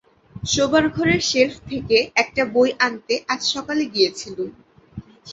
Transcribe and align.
শোবার 0.45 0.85
ঘরের 0.89 1.21
শেলফ 1.21 1.55
থেকে 1.69 1.97
একটা 2.15 2.43
বই 2.53 2.69
আনতে 2.79 3.13
আজ 3.27 3.41
সকালে 3.53 3.83
গিয়েছিলুম। 3.93 4.49